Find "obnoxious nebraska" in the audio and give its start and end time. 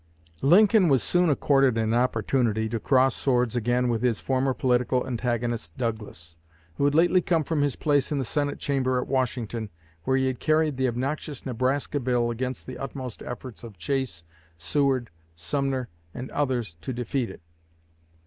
10.87-11.99